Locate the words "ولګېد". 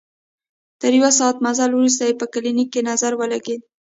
3.17-3.61